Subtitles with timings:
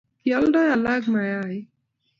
[0.23, 1.67] Kioldoi alak mayaik